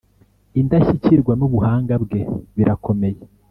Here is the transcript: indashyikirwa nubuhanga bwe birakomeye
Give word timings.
indashyikirwa 0.59 1.31
nubuhanga 1.39 1.93
bwe 2.03 2.21
birakomeye 2.55 3.19